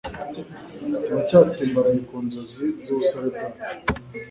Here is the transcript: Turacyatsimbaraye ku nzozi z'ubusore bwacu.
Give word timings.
Turacyatsimbaraye 1.05 1.99
ku 2.07 2.15
nzozi 2.25 2.65
z'ubusore 2.83 3.27
bwacu. 3.49 3.85